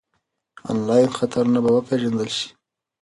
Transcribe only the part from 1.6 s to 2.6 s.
به وپېژندل شي.